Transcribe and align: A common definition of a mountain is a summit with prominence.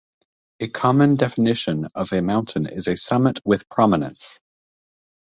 A 0.61 0.67
common 0.67 1.15
definition 1.15 1.85
of 1.93 2.11
a 2.11 2.23
mountain 2.23 2.65
is 2.65 2.87
a 2.87 2.95
summit 2.95 3.39
with 3.45 3.69
prominence. 3.69 4.39